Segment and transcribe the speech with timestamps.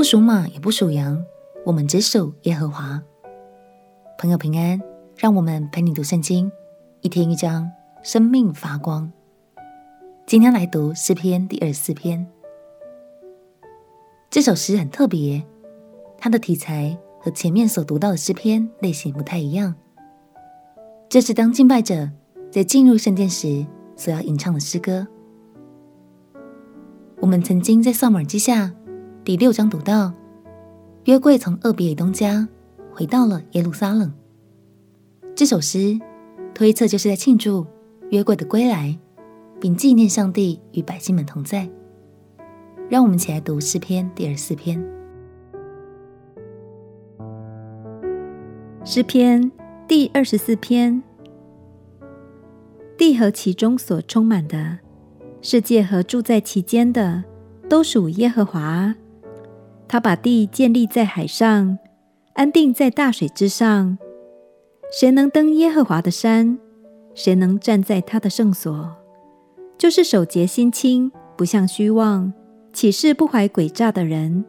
[0.00, 1.22] 不属马，也不属羊，
[1.62, 3.02] 我们只属耶和华。
[4.18, 4.80] 朋友平安，
[5.14, 6.50] 让我们陪你读圣经，
[7.02, 7.70] 一天一章，
[8.02, 9.12] 生命发光。
[10.26, 12.26] 今天来读诗篇第二十四篇。
[14.30, 15.44] 这首诗很特别，
[16.16, 19.74] 它的题材和前面所读到的诗篇类型不太一样。
[21.10, 22.08] 这是当敬拜者
[22.50, 25.06] 在进入圣殿时所要吟唱的诗歌。
[27.20, 28.72] 我们曾经在撒母耳记下
[29.22, 30.14] 第六章读到，
[31.04, 32.48] 约柜从俄别以东家
[32.90, 34.10] 回到了耶路撒冷。
[35.34, 36.00] 这首诗
[36.54, 37.66] 推测就是在庆祝
[38.08, 38.98] 约柜的归来，
[39.60, 41.68] 并纪念上帝与百姓们同在。
[42.88, 44.82] 让我们一起来读诗篇第二十四篇。
[48.86, 49.52] 诗篇
[49.86, 51.02] 第二十四篇：
[52.96, 54.78] 地和其中所充满的。
[55.42, 57.22] 世界和住在其间的，
[57.68, 58.94] 都属耶和华。
[59.92, 61.76] 他把地建立在海上，
[62.34, 63.98] 安定在大水之上。
[64.92, 66.60] 谁能登耶和华的山？
[67.12, 68.88] 谁能站在他的圣所？
[69.76, 72.32] 就是手洁心清，不向虚妄，
[72.72, 74.44] 起誓不怀诡诈的人。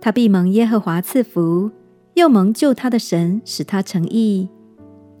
[0.00, 1.72] 他必蒙耶和华赐福，
[2.14, 4.48] 又蒙救他的神使他成义。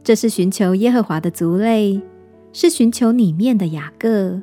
[0.04, 2.00] 这是寻求耶和华的族类，
[2.52, 4.40] 是寻求里面的雅各。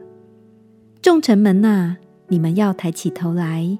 [1.01, 1.95] 众臣门哪，
[2.27, 3.79] 你们要抬起头来；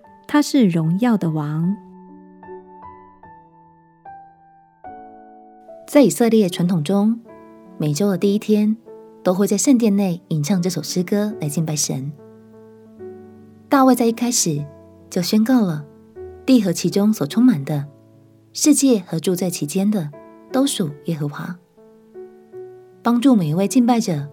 [0.33, 1.75] 他是荣耀的王。
[5.85, 7.19] 在以色列传统中，
[7.77, 8.77] 每周的第一天
[9.23, 12.13] 都会在圣殿内吟唱这首诗歌来敬拜神。
[13.67, 14.63] 大卫在一开始
[15.09, 15.85] 就宣告了：
[16.45, 17.87] 地和其中所充满的，
[18.53, 20.09] 世界和住在其间的，
[20.49, 21.57] 都属耶和华。
[23.03, 24.29] 帮助每一位敬拜者。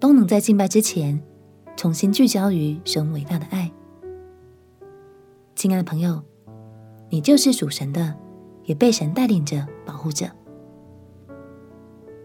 [0.00, 1.22] 都能在敬拜之前
[1.76, 3.70] 重新聚焦于神伟大的爱。
[5.66, 6.22] 亲爱的朋友，
[7.10, 8.14] 你就是属神的，
[8.66, 10.30] 也被神带领着、保护着。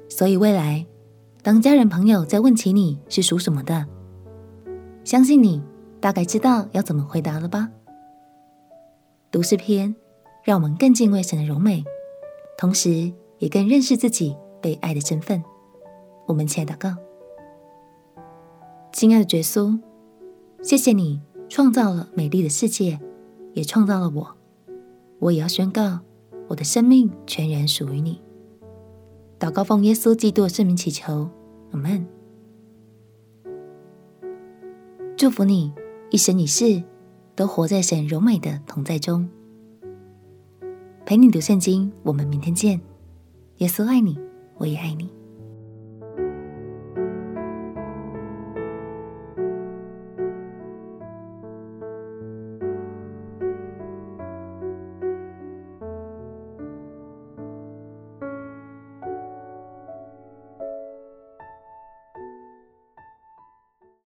[0.08, 0.86] 所以未来，
[1.42, 3.88] 当家人朋友在问起你是属什么的，
[5.04, 5.60] 相信你
[6.00, 7.68] 大概知道要怎么回答了吧？
[9.32, 9.96] 读诗篇，
[10.44, 11.84] 让我们更敬畏神的荣美，
[12.60, 15.44] 同时也更认识自己被爱的身份。
[16.28, 16.96] 我们起来祷告。
[18.92, 19.80] 亲爱的耶稣，
[20.62, 21.20] 谢谢你
[21.50, 23.00] 创造了美丽的世界，
[23.54, 24.38] 也创造了我。
[25.20, 26.00] 我也要宣告，
[26.48, 28.22] 我的生命全然属于你。
[29.40, 31.30] 祷告奉耶稣基督的圣名祈求，
[31.72, 32.08] 阿门。
[35.16, 35.72] 祝福你
[36.10, 36.84] 一生一世
[37.36, 39.30] 都活在神柔美的同在中。
[41.06, 42.82] 陪你读圣经，我们明天见。
[43.58, 44.18] 耶稣爱你，
[44.58, 45.10] 我也爱你。